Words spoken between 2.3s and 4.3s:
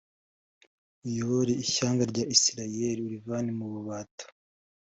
isirayeli arivane mu bubata